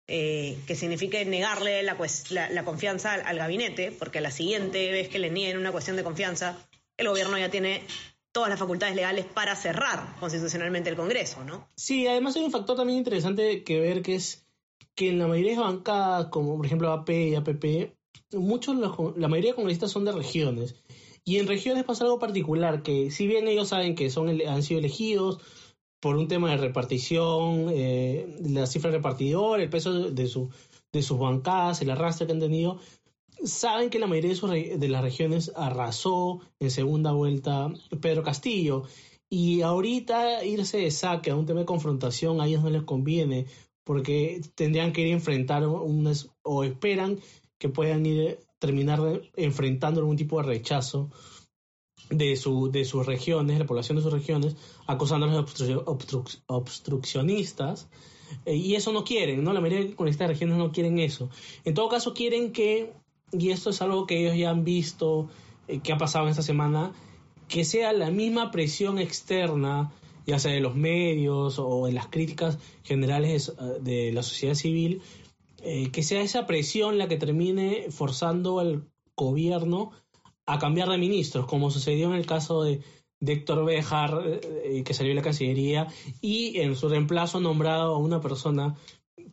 eh, 0.07 0.57
que 0.69 0.77
signifique 0.77 1.25
negarle 1.25 1.83
la, 1.83 1.97
la, 2.51 2.65
confianza 2.65 3.15
al, 3.15 3.23
al, 3.27 3.39
gabinete, 3.39 3.91
porque 3.91 4.21
la 4.21 4.31
siguiente 4.31 4.93
vez 4.93 5.09
que 5.09 5.19
le 5.19 5.31
nieguen 5.31 5.59
una 5.59 5.73
cuestión 5.73 5.97
de 5.97 6.05
confianza, 6.05 6.57
el 6.97 7.09
gobierno 7.09 7.37
ya 7.37 7.51
tiene 7.51 7.83
todas 8.33 8.49
las 8.49 8.59
facultades 8.59 8.95
legales 8.95 9.27
para 9.27 9.57
cerrar 9.57 10.17
constitucionalmente 10.21 10.91
el 10.91 10.97
Congreso, 10.97 11.45
¿no? 11.45 11.69
Sí, 11.77 12.07
además 12.07 12.37
hay 12.37 12.45
un 12.45 12.53
factor 12.53 12.77
también 12.77 12.99
interesante 12.99 13.65
que 13.65 13.81
ver 13.81 14.03
que 14.03 14.15
es 14.15 14.47
que 14.95 15.09
en 15.09 15.19
la 15.19 15.27
mayoría 15.27 15.53
de 15.53 15.61
bancadas, 15.61 16.27
como 16.27 16.57
por 16.57 16.67
ejemplo 16.67 16.93
AP 16.93 17.11
y 17.11 17.35
APP, 17.35 17.95
muchos 18.33 18.77
la 19.17 19.29
mayoría 19.29 19.51
de 19.51 19.57
congresistas 19.57 19.91
son 19.91 20.05
de 20.05 20.13
regiones. 20.13 20.77
Y 21.25 21.39
en 21.39 21.47
regiones 21.47 21.85
pasa 21.85 22.05
algo 22.05 22.19
particular, 22.19 22.83
que 22.83 23.11
si 23.11 23.27
bien 23.27 23.47
ellos 23.47 23.69
saben 23.69 23.95
que 23.95 24.11
son 24.11 24.29
han 24.29 24.63
sido 24.63 24.81
elegidos 24.81 25.39
por 26.01 26.17
un 26.17 26.29
tema 26.29 26.51
de 26.51 26.57
repartición, 26.57 27.67
eh, 27.71 28.37
la 28.41 28.67
cifra 28.67 28.91
repartidora, 28.91 29.63
el 29.63 29.69
peso 29.69 30.11
de, 30.11 30.27
su, 30.27 30.51
de 30.93 31.03
sus 31.03 31.19
bancadas, 31.19 31.83
el 31.83 31.91
arrastre 31.91 32.27
que 32.27 32.33
han 32.33 32.41
tenido, 32.41 32.81
saben 33.45 33.91
que 33.91 33.99
la 33.99 34.07
mayoría 34.07 34.35
de, 34.77 34.89
las 34.89 35.03
regiones 35.03 35.53
arrasó 35.55 36.41
en 36.59 36.71
segunda 36.71 37.13
vuelta 37.13 37.73
Pedro 38.01 38.23
Castillo. 38.23 38.85
Y 39.29 39.63
ahorita 39.63 40.45
irse 40.45 40.79
de 40.79 40.91
saque 40.91 41.31
a 41.31 41.37
un 41.37 41.47
tema 41.47 41.61
de 41.61 41.67
confrontación 41.67 42.41
a 42.41 42.47
ellos 42.47 42.63
no 42.63 42.71
les 42.71 42.83
conviene 42.83 43.47
porque 43.85 44.41
tendrían 44.55 44.93
que 44.93 45.03
ir 45.03 45.09
a 45.09 45.17
enfrentar 45.17 45.67
unas, 45.67 46.29
o 46.43 46.65
esperan 46.65 47.19
que 47.59 47.69
puedan 47.69 48.05
ir 48.07 48.39
terminar 48.59 49.23
enfrentando 49.37 50.01
algún 50.01 50.17
tipo 50.17 50.37
de 50.39 50.47
rechazo 50.47 51.11
de, 52.11 52.37
su, 52.37 52.71
de 52.71 52.85
sus 52.85 53.07
regiones, 53.07 53.59
la 53.59 53.67
población 53.67 53.97
de 53.97 54.03
sus 54.03 54.13
regiones, 54.13 54.57
acusándolos 54.87 55.59
de 55.59 55.81
obstruccionistas. 56.47 57.89
Eh, 58.45 58.55
y 58.55 58.75
eso 58.75 58.93
no 58.93 59.05
quieren, 59.05 59.43
¿no? 59.43 59.53
La 59.53 59.61
mayoría 59.61 59.95
de 59.95 60.11
estas 60.11 60.29
regiones 60.29 60.57
no 60.57 60.73
quieren 60.73 60.99
eso. 60.99 61.31
En 61.65 61.75
todo 61.75 61.89
caso, 61.89 62.15
quieren 62.15 62.53
que 62.53 62.93
y 63.33 63.51
esto 63.51 63.71
es 63.71 63.83
algo 63.83 64.07
que 64.07 64.21
ellos 64.21 64.37
ya 64.37 64.51
han 64.51 64.65
visto 64.65 65.29
eh, 65.69 65.81
que 65.81 65.93
ha 65.93 65.99
pasado 65.99 66.25
en 66.25 66.31
esta 66.31 66.43
semana, 66.43 66.93
que 67.49 67.65
sea 67.65 67.93
la 67.93 68.11
misma 68.11 68.51
presión 68.51 68.99
externa, 68.99 69.93
ya 70.27 70.39
sea 70.39 70.53
de 70.53 70.61
los 70.61 70.75
medios 70.75 71.59
o 71.59 71.87
de 71.87 71.93
las 71.93 72.09
críticas 72.09 72.59
generales 72.83 73.53
eh, 73.59 73.79
de 73.81 74.13
la 74.13 74.23
sociedad 74.23 74.55
civil, 74.55 75.03
eh, 75.63 75.91
que 75.91 76.03
sea 76.03 76.23
esa 76.23 76.47
presión 76.47 76.99
la 76.99 77.09
que 77.09 77.17
termine 77.17 77.87
forzando 77.91 78.59
al 78.61 78.89
gobierno 79.17 79.93
a 80.47 80.59
cambiar 80.59 80.89
de 80.89 80.99
ministros, 80.99 81.47
como 81.47 81.71
sucedió 81.71 82.09
en 82.09 82.15
el 82.15 82.27
caso 82.27 82.63
de, 82.63 82.81
Héctor 83.23 83.67
Bejar, 83.67 84.41
que 84.83 84.95
salió 84.95 85.11
de 85.11 85.17
la 85.17 85.21
Cancillería, 85.21 85.89
y 86.23 86.59
en 86.61 86.75
su 86.75 86.89
reemplazo 86.89 87.39
nombrado 87.39 87.95
a 87.95 87.99
una 87.99 88.23
persona 88.23 88.77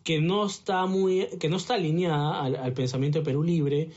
que 0.03 0.21
no 0.21 0.45
está 0.45 0.85
muy, 0.85 1.27
que 1.39 1.49
no 1.49 1.57
está 1.57 1.75
alineada 1.75 2.43
al, 2.43 2.73
pensamiento 2.73 3.19
de 3.19 3.25
Perú 3.25 3.43
Libre, 3.43 3.89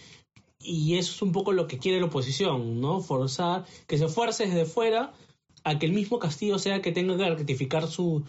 y 0.58 0.96
eso 0.96 1.12
es 1.12 1.22
un 1.22 1.32
poco 1.32 1.52
lo 1.52 1.66
que 1.66 1.78
quiere 1.78 2.00
la 2.00 2.06
oposición, 2.06 2.80
¿no? 2.80 3.00
Forzar, 3.00 3.64
que 3.86 3.98
se 3.98 4.08
fuerce 4.08 4.46
desde 4.46 4.66
fuera 4.66 5.12
a 5.64 5.78
que 5.78 5.86
el 5.86 5.92
mismo 5.92 6.18
Castillo 6.18 6.58
sea 6.58 6.82
que 6.82 6.92
tenga 6.92 7.16
que 7.16 7.30
rectificar 7.30 7.86
su, 7.86 8.24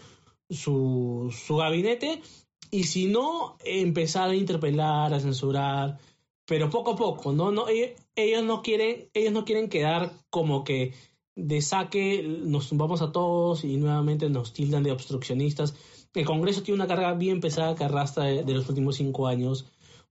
su, 0.48 1.34
su 1.46 1.56
gabinete, 1.56 2.22
y 2.70 2.84
si 2.84 3.06
no, 3.06 3.56
empezar 3.64 4.30
a 4.30 4.34
interpelar, 4.34 5.12
a 5.12 5.20
censurar, 5.20 5.98
pero 6.46 6.70
poco 6.70 6.92
a 6.92 6.96
poco, 6.96 7.32
¿no? 7.32 7.50
no 7.50 7.66
ellos 7.68 8.44
no 8.44 8.62
quieren, 8.62 9.08
ellos 9.14 9.32
no 9.32 9.44
quieren 9.44 9.68
quedar 9.68 10.12
como 10.30 10.64
que 10.64 10.94
de 11.34 11.62
saque 11.62 12.22
nos 12.22 12.68
tumbamos 12.68 13.00
a 13.02 13.12
todos 13.12 13.64
y 13.64 13.76
nuevamente 13.76 14.28
nos 14.28 14.52
tildan 14.52 14.82
de 14.82 14.92
obstruccionistas. 14.92 15.74
El 16.14 16.26
Congreso 16.26 16.62
tiene 16.62 16.76
una 16.76 16.86
carga 16.86 17.14
bien 17.14 17.40
pesada 17.40 17.74
que 17.74 17.84
arrastra 17.84 18.24
de, 18.24 18.54
los 18.54 18.68
últimos 18.68 18.96
cinco 18.96 19.26
años 19.26 19.66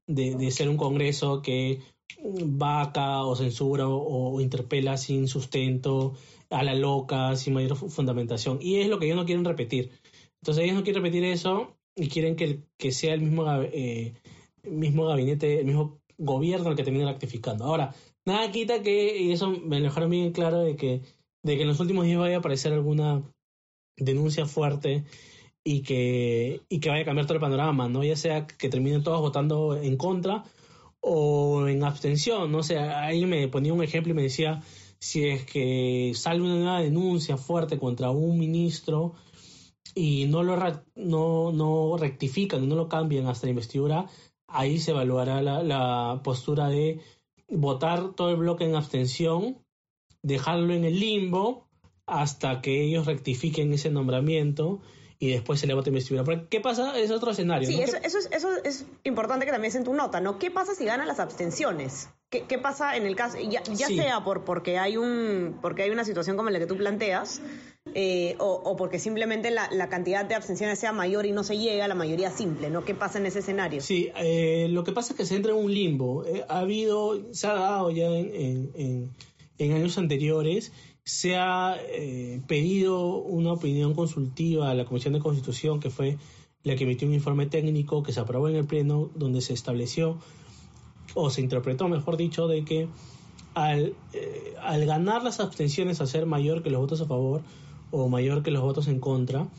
de, 0.07 0.49
ser 0.51 0.67
un 0.69 0.77
Congreso 0.77 1.41
que 1.41 1.79
vaca 2.23 3.23
o 3.23 3.35
censura 3.35 3.87
o, 3.87 4.41
interpela 4.41 4.97
sin 4.97 5.27
sustento, 5.27 6.13
a 6.49 6.63
la 6.63 6.75
loca, 6.75 7.35
sin 7.35 7.53
mayor 7.53 7.75
fundamentación. 7.75 8.59
Y 8.61 8.77
es 8.77 8.87
lo 8.87 8.99
que 8.99 9.05
ellos 9.05 9.17
no 9.17 9.25
quieren 9.25 9.45
repetir. 9.45 9.91
Entonces 10.41 10.63
ellos 10.63 10.75
no 10.75 10.83
quieren 10.83 11.03
repetir 11.03 11.23
eso 11.23 11.77
y 11.95 12.09
quieren 12.09 12.35
que, 12.35 12.63
que 12.77 12.91
sea 12.91 13.13
el 13.13 13.21
mismo, 13.21 13.45
eh, 13.61 14.13
mismo 14.63 15.05
gabinete, 15.05 15.59
el 15.59 15.65
mismo 15.65 16.01
gobierno 16.17 16.69
el 16.69 16.75
que 16.75 16.83
termine 16.83 17.05
rectificando. 17.05 17.65
Ahora, 17.65 17.93
nada 18.25 18.51
quita 18.51 18.81
que, 18.81 19.21
y 19.21 19.31
eso 19.31 19.49
me 19.49 19.79
dejaron 19.79 20.09
bien 20.09 20.31
claro, 20.31 20.59
de 20.59 20.75
que, 20.75 21.01
de 21.43 21.55
que 21.55 21.61
en 21.61 21.67
los 21.67 21.79
últimos 21.79 22.05
días 22.05 22.19
vaya 22.19 22.37
a 22.37 22.39
aparecer 22.39 22.73
alguna 22.73 23.23
denuncia 23.97 24.45
fuerte 24.45 25.05
y 25.63 25.81
que, 25.81 26.61
y 26.69 26.79
que 26.79 26.89
vaya 26.89 27.03
a 27.03 27.05
cambiar 27.05 27.27
todo 27.27 27.35
el 27.35 27.41
panorama, 27.41 27.87
¿no? 27.87 28.03
Ya 28.03 28.15
sea 28.15 28.47
que 28.47 28.69
terminen 28.69 29.03
todos 29.03 29.21
votando 29.21 29.75
en 29.75 29.97
contra 29.97 30.43
o 30.99 31.67
en 31.67 31.83
abstención, 31.83 32.51
no 32.51 32.63
sé, 32.63 32.77
ahí 32.77 33.25
me 33.25 33.47
ponía 33.47 33.73
un 33.73 33.83
ejemplo 33.83 34.11
y 34.11 34.15
me 34.15 34.23
decía, 34.23 34.61
si 34.99 35.27
es 35.27 35.45
que 35.45 36.11
sale 36.15 36.41
una 36.41 36.55
nueva 36.55 36.81
denuncia 36.81 37.37
fuerte 37.37 37.79
contra 37.79 38.11
un 38.11 38.37
ministro 38.37 39.15
y 39.95 40.25
no 40.27 40.43
lo 40.43 40.57
no, 40.95 41.51
no 41.51 41.97
rectifican, 41.97 42.69
no 42.69 42.75
lo 42.75 42.87
cambian 42.87 43.27
hasta 43.27 43.47
la 43.47 43.51
investidura, 43.51 44.05
ahí 44.47 44.79
se 44.79 44.91
evaluará 44.91 45.41
la 45.41 46.21
postura 46.23 46.69
de 46.69 46.99
votar 47.49 48.13
todo 48.13 48.29
el 48.29 48.37
bloque 48.37 48.65
en 48.65 48.75
abstención, 48.75 49.57
dejarlo 50.21 50.73
en 50.73 50.85
el 50.85 50.99
limbo 50.99 51.67
hasta 52.05 52.61
que 52.61 52.83
ellos 52.83 53.05
rectifiquen 53.07 53.73
ese 53.73 53.89
nombramiento 53.89 54.81
y 55.21 55.29
después 55.29 55.59
se 55.59 55.67
le 55.67 55.75
vota 55.75 55.89
investidura. 55.89 56.47
¿qué 56.49 56.59
pasa? 56.61 56.97
Es 56.97 57.11
otro 57.11 57.29
escenario. 57.29 57.67
Sí, 57.67 57.79
eso, 57.79 57.95
eso, 58.03 58.17
es, 58.17 58.27
eso 58.31 58.49
es 58.63 58.85
importante 59.03 59.45
que 59.45 59.51
también 59.51 59.71
sea 59.71 59.77
en 59.77 59.85
tu 59.85 59.93
nota, 59.93 60.19
¿no? 60.19 60.39
¿Qué 60.39 60.49
pasa 60.49 60.73
si 60.73 60.83
ganan 60.83 61.07
las 61.07 61.19
abstenciones? 61.19 62.09
¿Qué, 62.31 62.45
qué 62.47 62.57
pasa 62.57 62.97
en 62.97 63.05
el 63.05 63.15
caso, 63.15 63.37
ya, 63.37 63.61
ya 63.61 63.87
sea 63.87 64.23
por, 64.23 64.43
porque, 64.45 64.79
hay 64.79 64.97
un, 64.97 65.59
porque 65.61 65.83
hay 65.83 65.91
una 65.91 66.05
situación 66.05 66.37
como 66.37 66.49
la 66.49 66.57
que 66.57 66.65
tú 66.65 66.75
planteas, 66.75 67.39
eh, 67.93 68.35
o, 68.39 68.63
o, 68.65 68.75
porque 68.75 68.97
simplemente 68.97 69.51
la, 69.51 69.69
la, 69.71 69.89
cantidad 69.89 70.25
de 70.25 70.33
abstenciones 70.33 70.79
sea 70.79 70.91
mayor 70.91 71.27
y 71.27 71.33
no 71.33 71.43
se 71.43 71.55
llega 71.59 71.85
a 71.85 71.87
la 71.87 71.93
mayoría 71.93 72.31
simple, 72.31 72.71
¿no? 72.71 72.83
¿Qué 72.83 72.95
pasa 72.95 73.19
en 73.19 73.27
ese 73.27 73.39
escenario? 73.39 73.79
Sí, 73.79 74.11
eh, 74.15 74.69
lo 74.71 74.83
que 74.83 74.91
pasa 74.91 75.13
es 75.13 75.17
que 75.17 75.25
se 75.27 75.35
entra 75.35 75.51
en 75.51 75.59
un 75.59 75.71
limbo. 75.71 76.25
Eh, 76.25 76.43
ha 76.49 76.59
habido, 76.59 77.31
se 77.31 77.45
ha 77.45 77.53
dado 77.53 77.91
ya 77.91 78.07
en, 78.07 78.71
en, 78.73 79.11
en 79.59 79.73
años 79.73 79.99
anteriores 79.99 80.71
se 81.03 81.35
ha 81.35 81.77
eh, 81.79 82.41
pedido 82.47 83.17
una 83.17 83.53
opinión 83.53 83.93
consultiva 83.93 84.69
a 84.69 84.75
la 84.75 84.85
Comisión 84.85 85.13
de 85.13 85.19
Constitución, 85.19 85.79
que 85.79 85.89
fue 85.89 86.17
la 86.63 86.75
que 86.75 86.83
emitió 86.83 87.07
un 87.07 87.13
informe 87.13 87.47
técnico 87.47 88.03
que 88.03 88.13
se 88.13 88.19
aprobó 88.19 88.49
en 88.49 88.55
el 88.55 88.65
Pleno, 88.65 89.09
donde 89.15 89.41
se 89.41 89.53
estableció, 89.53 90.19
o 91.15 91.29
se 91.29 91.41
interpretó, 91.41 91.87
mejor 91.87 92.17
dicho, 92.17 92.47
de 92.47 92.63
que 92.63 92.87
al, 93.53 93.95
eh, 94.13 94.53
al 94.61 94.85
ganar 94.85 95.23
las 95.23 95.39
abstenciones 95.39 96.01
a 96.01 96.07
ser 96.07 96.25
mayor 96.25 96.63
que 96.63 96.69
los 96.69 96.79
votos 96.79 97.01
a 97.01 97.05
favor 97.05 97.41
o 97.89 98.07
mayor 98.07 98.43
que 98.43 98.51
los 98.51 98.61
votos 98.61 98.87
en 98.87 98.99
contra, 98.99 99.49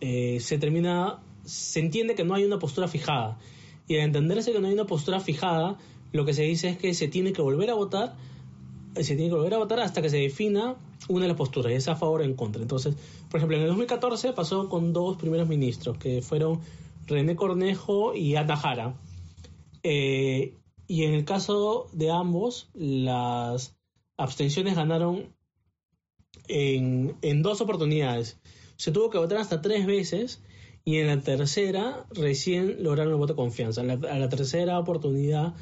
eh, 0.00 0.38
se 0.40 0.58
termina, 0.58 1.20
se 1.44 1.80
entiende 1.80 2.14
que 2.14 2.24
no 2.24 2.34
hay 2.34 2.44
una 2.44 2.58
postura 2.58 2.88
fijada. 2.88 3.38
Y 3.86 3.96
al 3.96 4.00
entenderse 4.02 4.52
que 4.52 4.58
no 4.58 4.66
hay 4.66 4.74
una 4.74 4.86
postura 4.86 5.20
fijada, 5.20 5.78
lo 6.12 6.24
que 6.24 6.34
se 6.34 6.42
dice 6.42 6.70
es 6.70 6.78
que 6.78 6.94
se 6.94 7.06
tiene 7.06 7.32
que 7.32 7.42
volver 7.42 7.70
a 7.70 7.74
votar 7.74 8.16
se 9.04 9.16
tiene 9.16 9.30
que 9.30 9.36
volver 9.36 9.54
a 9.54 9.58
votar 9.58 9.80
hasta 9.80 10.02
que 10.02 10.10
se 10.10 10.18
defina 10.18 10.76
una 11.08 11.22
de 11.22 11.28
las 11.28 11.36
posturas, 11.36 11.72
es 11.72 11.88
a 11.88 11.96
favor 11.96 12.20
o 12.20 12.24
en 12.24 12.34
contra. 12.34 12.62
Entonces, 12.62 12.94
por 13.30 13.38
ejemplo, 13.38 13.56
en 13.56 13.62
el 13.62 13.68
2014 13.68 14.32
pasó 14.32 14.68
con 14.68 14.92
dos 14.92 15.16
primeros 15.16 15.48
ministros, 15.48 15.98
que 15.98 16.22
fueron 16.22 16.60
René 17.06 17.36
Cornejo 17.36 18.14
y 18.14 18.36
Ana 18.36 18.56
Jara. 18.56 18.94
Eh, 19.82 20.54
y 20.88 21.04
en 21.04 21.14
el 21.14 21.24
caso 21.24 21.88
de 21.92 22.10
ambos, 22.10 22.68
las 22.74 23.76
abstenciones 24.16 24.76
ganaron 24.76 25.34
en, 26.48 27.16
en, 27.22 27.42
dos 27.42 27.60
oportunidades. 27.60 28.38
Se 28.76 28.92
tuvo 28.92 29.10
que 29.10 29.18
votar 29.18 29.38
hasta 29.38 29.62
tres 29.62 29.86
veces 29.86 30.42
y 30.84 30.98
en 30.98 31.08
la 31.08 31.20
tercera 31.20 32.06
recién 32.10 32.82
lograron 32.84 33.12
el 33.12 33.18
voto 33.18 33.32
de 33.32 33.36
confianza. 33.36 33.80
En 33.80 34.00
la, 34.00 34.28
tercera 34.28 34.78
oportunidad 34.78 35.54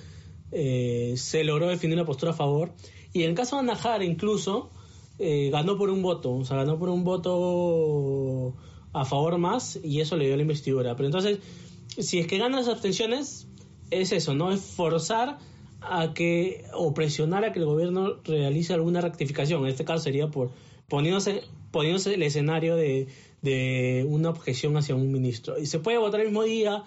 eh, 0.53 1.15
se 1.17 1.45
logró 1.45 1.69
definir 1.69 1.97
una 1.97 2.05
postura 2.05 2.33
a 2.33 2.35
favor 2.35 2.75
y 3.15 3.23
en 3.23 3.31
el 3.31 3.37
caso 3.37 3.57
de 3.57 3.63
Anahara 3.63 4.05
incluso 4.05 4.71
eh, 5.19 5.49
ganó 5.51 5.79
por 5.79 5.89
un 5.89 6.03
voto, 6.03 6.35
o 6.35 6.45
sea, 6.45 6.59
ganó 6.59 6.79
por 6.79 6.91
un 6.91 7.05
voto 7.05 8.55
a 8.93 9.05
favor 9.05 9.39
más 9.39 9.79
y 9.83 10.01
eso 10.01 10.17
le 10.17 10.27
dio 10.27 10.37
la 10.37 10.43
investidura. 10.43 10.97
Pero 10.97 11.07
entonces, 11.07 11.39
si 11.97 12.19
es 12.19 12.27
que 12.27 12.39
ganan 12.39 12.61
las 12.61 12.69
abstenciones, 12.69 13.47
es 13.91 14.13
eso, 14.13 14.35
¿no? 14.35 14.53
Es 14.53 14.61
forzar 14.61 15.39
a 15.81 16.13
que, 16.13 16.65
o 16.75 16.93
presionar 16.93 17.45
a 17.45 17.53
que 17.53 17.61
el 17.61 17.67
gobierno 17.67 18.17
realice 18.25 18.75
alguna 18.75 19.01
rectificación. 19.01 19.63
En 19.63 19.69
este 19.69 19.85
caso 19.85 20.03
sería 20.03 20.29
por 20.29 20.51
poniéndose, 20.89 21.43
poniéndose 21.71 22.15
el 22.15 22.23
escenario 22.25 22.75
de, 22.75 23.07
de 23.43 24.05
una 24.09 24.31
objeción 24.31 24.77
hacia 24.77 24.97
un 24.97 25.13
ministro. 25.13 25.59
Y 25.59 25.67
se 25.67 25.79
puede 25.79 25.99
votar 25.99 26.21
el 26.21 26.27
mismo 26.27 26.43
día, 26.43 26.83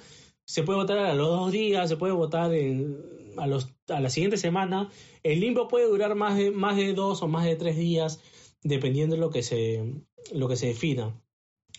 se 0.45 0.63
puede 0.63 0.79
votar 0.79 0.97
a 0.97 1.13
los 1.13 1.27
dos 1.27 1.51
días, 1.51 1.87
se 1.87 1.97
puede 1.97 2.13
votar 2.13 2.53
en, 2.53 2.97
a, 3.37 3.47
los, 3.47 3.69
a 3.89 3.99
la 3.99 4.09
siguiente 4.09 4.37
semana. 4.37 4.89
El 5.23 5.39
limbo 5.39 5.67
puede 5.67 5.87
durar 5.87 6.15
más 6.15 6.37
de, 6.37 6.51
más 6.51 6.75
de 6.77 6.93
dos 6.93 7.21
o 7.21 7.27
más 7.27 7.45
de 7.45 7.55
tres 7.55 7.77
días, 7.77 8.19
dependiendo 8.63 9.15
de 9.15 9.21
lo 9.21 9.29
que 9.29 9.43
se, 9.43 9.83
lo 10.33 10.47
que 10.47 10.55
se 10.55 10.67
defina. 10.67 11.19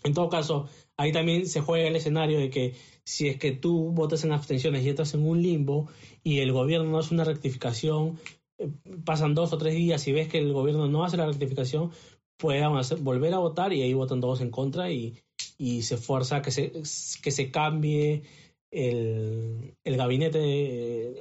En 0.05 0.15
todo 0.15 0.29
caso, 0.29 0.69
ahí 0.97 1.13
también 1.13 1.47
se 1.47 1.61
juega 1.61 1.89
el 1.89 1.97
escenario 1.97 2.39
de 2.39 2.51
que 2.51 2.75
si 3.05 3.29
es 3.29 3.37
que 3.37 3.53
tú 3.53 3.91
votas 3.93 4.25
en 4.25 4.33
abstenciones 4.33 4.85
y 4.85 4.91
estás 4.91 5.15
en 5.15 5.27
un 5.27 5.43
limbo 5.43 5.89
y 6.23 6.39
el 6.39 6.53
gobierno 6.53 6.91
no 6.91 6.99
hace 6.99 7.15
una 7.15 7.25
rectificación, 7.25 8.19
eh, 8.59 8.71
pasan 9.05 9.35
dos 9.35 9.53
o 9.53 9.59
tres 9.59 9.75
días 9.75 10.07
y 10.07 10.13
ves 10.13 10.29
que 10.29 10.39
el 10.39 10.53
gobierno 10.53 10.89
no 10.89 11.05
hace 11.05 11.17
la 11.17 11.27
rectificación, 11.27 11.91
pueden 12.37 12.73
volver 13.01 13.35
a 13.35 13.39
votar 13.39 13.73
y 13.73 13.83
ahí 13.83 13.93
votan 13.93 14.21
todos 14.21 14.41
en 14.41 14.51
contra 14.51 14.93
y, 14.93 15.19
y 15.57 15.83
se 15.83 15.97
fuerza 15.97 16.43
que 16.43 16.53
se, 16.53 16.73
que 17.23 17.31
se 17.31 17.51
cambie 17.51 18.23
el, 18.71 19.75
el 19.83 19.97
gabinete 19.97 21.15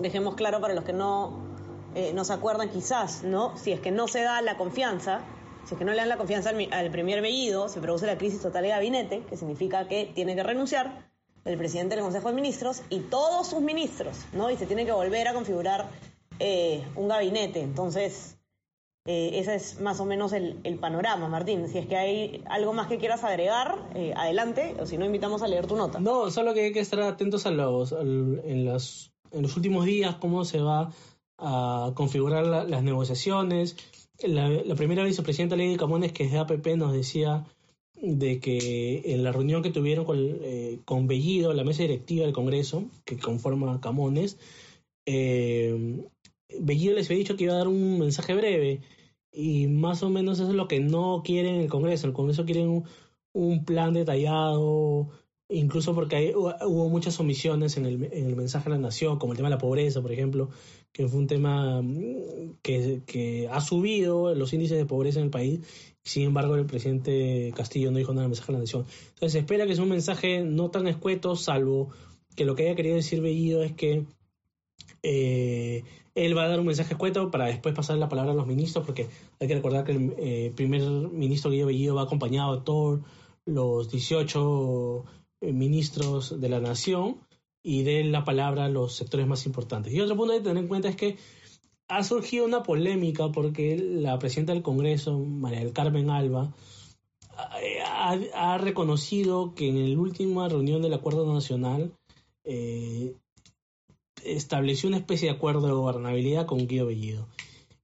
dejemos 0.00 0.34
claro 0.34 0.60
para 0.60 0.74
los 0.74 0.84
que 0.84 0.92
no, 0.92 1.54
eh, 1.94 2.12
no 2.12 2.24
se 2.24 2.32
acuerdan 2.32 2.68
quizás, 2.70 3.22
¿no? 3.22 3.56
Si 3.56 3.70
es 3.70 3.80
que 3.80 3.92
no 3.92 4.08
se 4.08 4.22
da 4.22 4.42
la 4.42 4.56
confianza, 4.56 5.20
si 5.64 5.74
es 5.74 5.78
que 5.78 5.84
no 5.84 5.92
le 5.92 5.98
dan 5.98 6.08
la 6.08 6.16
confianza 6.16 6.50
al, 6.50 6.90
primer 6.90 7.22
Bellido, 7.22 7.68
se 7.68 7.80
produce 7.80 8.06
la 8.06 8.18
crisis 8.18 8.40
total 8.40 8.64
de 8.64 8.70
gabinete, 8.70 9.22
que 9.28 9.36
significa 9.36 9.86
que 9.86 10.10
tiene 10.12 10.34
que 10.34 10.42
renunciar 10.42 11.08
el 11.44 11.56
presidente 11.56 11.94
del 11.94 12.02
Consejo 12.02 12.28
de 12.28 12.34
Ministros 12.34 12.82
y 12.90 13.00
todos 13.00 13.46
sus 13.46 13.60
ministros, 13.60 14.16
¿no? 14.32 14.50
Y 14.50 14.56
se 14.56 14.66
tiene 14.66 14.84
que 14.84 14.92
volver 14.92 15.28
a 15.28 15.34
configurar 15.34 15.88
eh, 16.40 16.82
un 16.96 17.06
gabinete. 17.06 17.60
Entonces, 17.60 18.37
eh, 19.10 19.38
ese 19.38 19.54
es 19.54 19.80
más 19.80 20.00
o 20.00 20.04
menos 20.04 20.34
el, 20.34 20.78
panorama, 20.78 21.28
Martín. 21.28 21.66
Si 21.66 21.78
es 21.78 21.86
que 21.86 21.96
hay 21.96 22.44
algo 22.44 22.74
más 22.74 22.88
que 22.88 22.98
quieras 22.98 23.24
agregar, 23.24 23.88
eh, 23.94 24.12
adelante, 24.14 24.76
o 24.78 24.84
si 24.84 24.98
no, 24.98 25.06
invitamos 25.06 25.40
a 25.40 25.48
leer 25.48 25.66
tu 25.66 25.76
nota. 25.76 25.98
No, 25.98 26.30
solo 26.30 26.52
que 26.52 26.64
hay 26.64 26.72
que 26.74 26.80
estar 26.80 27.00
atentos 27.00 27.46
a 27.46 27.50
los, 27.50 27.92
en, 27.92 28.66
los, 28.66 29.10
en 29.30 29.40
los 29.40 29.56
últimos 29.56 29.86
días, 29.86 30.16
cómo 30.16 30.44
se 30.44 30.60
va 30.60 30.92
a 31.38 31.92
configurar 31.94 32.44
las 32.68 32.82
negociaciones. 32.82 33.76
La, 34.20 34.74
primera 34.74 35.04
vicepresidenta 35.04 35.56
Lady 35.56 35.78
Camones, 35.78 36.12
que 36.12 36.24
es 36.24 36.32
de 36.32 36.40
APP, 36.40 36.76
nos 36.76 36.92
decía 36.92 37.46
de 37.94 38.40
que 38.40 39.14
en 39.14 39.24
la 39.24 39.32
reunión 39.32 39.62
que 39.62 39.70
tuvieron 39.70 40.04
con, 40.04 40.18
eh, 40.20 40.80
con 40.84 41.06
Bellido, 41.06 41.54
la 41.54 41.64
mesa 41.64 41.82
directiva 41.82 42.26
del 42.26 42.34
Congreso, 42.34 42.84
que 43.06 43.16
conforma 43.16 43.80
Camones, 43.80 44.36
eh, 45.06 46.04
Bellido 46.60 46.94
les 46.94 47.06
había 47.06 47.20
dicho 47.20 47.36
que 47.38 47.44
iba 47.44 47.54
a 47.54 47.58
dar 47.58 47.68
un 47.68 47.98
mensaje 47.98 48.34
breve 48.34 48.82
y 49.40 49.68
más 49.68 50.02
o 50.02 50.10
menos 50.10 50.40
eso 50.40 50.48
es 50.50 50.56
lo 50.56 50.66
que 50.66 50.80
no 50.80 51.22
quieren 51.24 51.54
el 51.54 51.68
Congreso. 51.68 52.08
El 52.08 52.12
Congreso 52.12 52.44
quiere 52.44 52.66
un, 52.66 53.64
plan 53.64 53.94
detallado, 53.94 55.10
incluso 55.48 55.94
porque 55.94 56.34
hubo 56.34 56.88
muchas 56.88 57.20
omisiones 57.20 57.76
en 57.76 57.86
el, 57.86 58.02
en 58.12 58.26
el, 58.26 58.34
mensaje 58.34 58.68
a 58.68 58.72
la 58.72 58.78
nación, 58.78 59.20
como 59.20 59.32
el 59.32 59.36
tema 59.36 59.48
de 59.48 59.54
la 59.54 59.60
pobreza, 59.60 60.02
por 60.02 60.10
ejemplo, 60.10 60.50
que 60.90 61.06
fue 61.06 61.20
un 61.20 61.28
tema 61.28 61.80
mm, 61.80 62.56
que, 62.62 63.02
que 63.06 63.48
ha 63.48 63.60
subido 63.60 64.34
los 64.34 64.52
índices 64.52 64.76
de 64.76 64.86
pobreza 64.86 65.20
en 65.20 65.26
el 65.26 65.30
país. 65.30 65.60
Sin 66.02 66.24
embargo, 66.24 66.56
el 66.56 66.66
presidente 66.66 67.52
Castillo 67.54 67.92
no 67.92 67.98
dijo 67.98 68.10
nada 68.10 68.22
en 68.22 68.24
el 68.24 68.30
mensaje 68.30 68.50
a 68.50 68.54
la 68.54 68.58
nación. 68.58 68.86
Entonces 69.10 69.32
se 69.34 69.38
espera 69.38 69.68
que 69.68 69.76
sea 69.76 69.84
un 69.84 69.90
mensaje 69.90 70.42
no 70.42 70.72
tan 70.72 70.88
escueto, 70.88 71.36
salvo 71.36 71.90
que 72.34 72.44
lo 72.44 72.56
que 72.56 72.64
haya 72.64 72.74
querido 72.74 72.96
decir 72.96 73.20
Bellido 73.20 73.62
es 73.62 73.72
que 73.72 74.04
eh, 75.10 75.84
él 76.14 76.36
va 76.36 76.44
a 76.44 76.48
dar 76.48 76.60
un 76.60 76.66
mensaje 76.66 76.92
escueto 76.92 77.30
para 77.30 77.46
después 77.46 77.74
pasar 77.74 77.96
la 77.96 78.10
palabra 78.10 78.32
a 78.32 78.34
los 78.34 78.46
ministros, 78.46 78.84
porque 78.84 79.08
hay 79.40 79.48
que 79.48 79.54
recordar 79.54 79.84
que 79.84 79.92
el 79.92 80.14
eh, 80.18 80.52
primer 80.54 80.82
ministro 80.82 81.50
Guido 81.50 81.68
Bellido 81.68 81.94
va 81.94 82.02
acompañado 82.02 82.56
de 82.56 82.62
todos 82.62 83.00
los 83.46 83.90
18 83.90 85.04
eh, 85.40 85.52
ministros 85.54 86.38
de 86.38 86.48
la 86.50 86.60
nación 86.60 87.20
y 87.62 87.84
dé 87.84 88.04
la 88.04 88.24
palabra 88.24 88.66
a 88.66 88.68
los 88.68 88.96
sectores 88.96 89.26
más 89.26 89.46
importantes. 89.46 89.94
Y 89.94 90.00
otro 90.00 90.14
punto 90.14 90.34
de 90.34 90.40
tener 90.40 90.58
en 90.58 90.68
cuenta 90.68 90.90
es 90.90 90.96
que 90.96 91.16
ha 91.88 92.04
surgido 92.04 92.44
una 92.44 92.62
polémica 92.62 93.32
porque 93.32 93.78
la 93.78 94.18
presidenta 94.18 94.52
del 94.52 94.62
Congreso, 94.62 95.18
María 95.18 95.60
del 95.60 95.72
Carmen 95.72 96.10
Alba, 96.10 96.52
ha, 98.34 98.58
reconocido 98.58 99.54
que 99.54 99.68
en 99.68 99.94
la 99.94 99.98
última 99.98 100.48
reunión 100.50 100.82
del 100.82 100.92
Acuerdo 100.92 101.32
Nacional 101.32 101.94
estableció 104.36 104.88
una 104.88 104.98
especie 104.98 105.28
de 105.28 105.34
acuerdo 105.34 105.66
de 105.66 105.72
gobernabilidad 105.72 106.46
con 106.46 106.66
Guido 106.66 106.86
Bellido. 106.86 107.28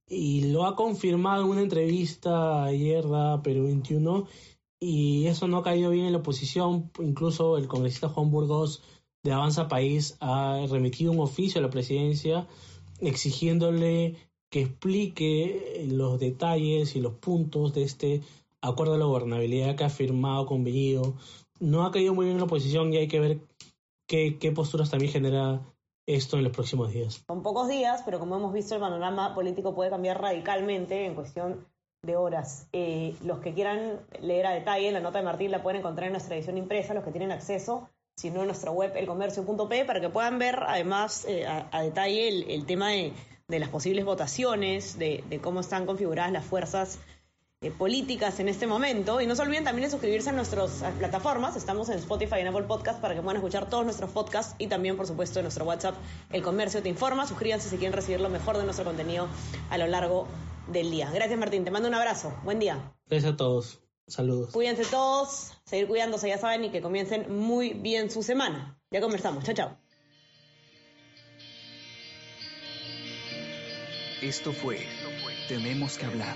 Y 0.07 0.51
lo 0.51 0.65
ha 0.65 0.75
confirmado 0.75 1.43
en 1.43 1.49
una 1.49 1.61
entrevista 1.61 2.63
ayer 2.63 3.07
da 3.07 3.41
Perú 3.41 3.63
21 3.63 4.27
y 4.79 5.25
eso 5.25 5.47
no 5.47 5.57
ha 5.57 5.63
caído 5.63 5.89
bien 5.89 6.05
en 6.05 6.11
la 6.11 6.19
oposición. 6.19 6.91
Incluso 6.99 7.57
el 7.57 7.67
congresista 7.67 8.09
Juan 8.09 8.29
Burgos 8.29 8.83
de 9.23 9.33
Avanza 9.33 9.67
País 9.67 10.15
ha 10.19 10.63
remitido 10.69 11.11
un 11.11 11.19
oficio 11.19 11.59
a 11.59 11.63
la 11.63 11.71
presidencia 11.71 12.47
exigiéndole 12.99 14.15
que 14.51 14.61
explique 14.61 15.87
los 15.89 16.19
detalles 16.19 16.95
y 16.95 17.01
los 17.01 17.13
puntos 17.13 17.73
de 17.73 17.83
este 17.83 18.21
acuerdo 18.61 18.93
de 18.93 18.99
la 18.99 19.05
gobernabilidad 19.05 19.75
que 19.75 19.85
ha 19.85 19.89
firmado 19.89 20.45
con 20.45 20.63
Bellido. 20.63 21.15
No 21.59 21.83
ha 21.83 21.91
caído 21.91 22.13
muy 22.13 22.25
bien 22.25 22.35
en 22.35 22.41
la 22.41 22.45
oposición 22.45 22.93
y 22.93 22.97
hay 22.97 23.07
que 23.07 23.19
ver 23.19 23.39
qué 24.07 24.51
posturas 24.53 24.91
también 24.91 25.11
genera 25.11 25.65
esto 26.07 26.37
en 26.37 26.43
los 26.43 26.53
próximos 26.53 26.91
días. 26.91 27.23
Con 27.27 27.41
pocos 27.41 27.67
días, 27.67 28.01
pero 28.05 28.19
como 28.19 28.35
hemos 28.35 28.53
visto, 28.53 28.75
el 28.75 28.81
panorama 28.81 29.33
político 29.33 29.73
puede 29.73 29.89
cambiar 29.89 30.21
radicalmente 30.21 31.05
en 31.05 31.15
cuestión 31.15 31.65
de 32.03 32.15
horas. 32.15 32.67
Eh, 32.71 33.15
los 33.23 33.39
que 33.39 33.53
quieran 33.53 34.01
leer 34.21 34.45
a 34.45 34.51
detalle 34.51 34.91
la 34.91 34.99
nota 34.99 35.19
de 35.19 35.25
Martín 35.25 35.51
la 35.51 35.63
pueden 35.63 35.79
encontrar 35.79 36.07
en 36.07 36.13
nuestra 36.13 36.35
edición 36.35 36.57
impresa, 36.57 36.93
los 36.93 37.03
que 37.03 37.11
tienen 37.11 37.31
acceso, 37.31 37.89
si 38.15 38.29
no 38.29 38.41
en 38.41 38.47
nuestra 38.47 38.71
web 38.71 38.95
elcomercio.p, 38.95 39.85
para 39.85 39.99
que 39.99 40.09
puedan 40.09 40.37
ver 40.37 40.59
además 40.67 41.25
eh, 41.27 41.45
a, 41.47 41.81
detalle 41.81 42.53
el, 42.53 42.65
tema 42.65 42.91
de, 42.91 43.13
las 43.47 43.69
posibles 43.69 44.05
votaciones, 44.05 44.97
de 44.99 45.39
cómo 45.41 45.59
están 45.59 45.85
configuradas 45.85 46.31
las 46.31 46.45
fuerzas 46.45 46.99
eh, 47.61 47.71
políticas 47.71 48.39
en 48.39 48.49
este 48.49 48.67
momento. 48.67 49.21
Y 49.21 49.27
no 49.27 49.35
se 49.35 49.41
olviden 49.41 49.63
también 49.63 49.87
de 49.87 49.91
suscribirse 49.91 50.29
a 50.29 50.33
nuestras 50.33 50.83
plataformas. 50.97 51.55
Estamos 51.55 51.89
en 51.89 51.97
Spotify 51.99 52.35
y 52.37 52.39
en 52.41 52.47
Apple 52.47 52.63
Podcast 52.63 52.99
para 52.99 53.15
que 53.15 53.21
puedan 53.21 53.37
escuchar 53.37 53.69
todos 53.69 53.85
nuestros 53.85 54.11
podcasts 54.11 54.55
y 54.57 54.67
también, 54.67 54.97
por 54.97 55.07
supuesto, 55.07 55.39
en 55.39 55.43
nuestro 55.45 55.65
WhatsApp, 55.65 55.95
El 56.31 56.41
Comercio 56.41 56.81
Te 56.81 56.89
Informa. 56.89 57.27
Suscríbanse 57.27 57.69
si 57.69 57.77
quieren 57.77 57.93
recibir 57.93 58.21
lo 58.21 58.29
mejor 58.29 58.57
de 58.57 58.63
nuestro 58.63 58.85
contenido 58.85 59.27
a 59.69 59.77
lo 59.77 59.87
largo 59.87 60.27
del 60.67 60.91
día. 60.91 61.09
Gracias, 61.11 61.39
Martín. 61.39 61.63
Te 61.63 61.71
mando 61.71 61.87
un 61.87 61.95
abrazo. 61.95 62.33
Buen 62.43 62.59
día. 62.59 62.93
Gracias 63.07 63.33
a 63.33 63.37
todos. 63.37 63.79
Saludos. 64.07 64.51
Cuídense 64.51 64.85
todos, 64.85 65.53
seguir 65.65 65.87
cuidándose, 65.87 66.29
ya 66.29 66.37
saben, 66.37 66.63
y 66.65 66.69
que 66.69 66.79
comiencen 66.79 67.35
muy 67.35 67.73
bien 67.73 68.11
su 68.11 68.21
semana. 68.21 68.79
Ya 68.91 69.01
conversamos. 69.01 69.43
Chao, 69.43 69.55
chao. 69.55 69.77
Esto 74.21 74.53
fue 74.53 74.79
Tenemos 75.47 75.97
que 75.97 76.05
hablar 76.05 76.35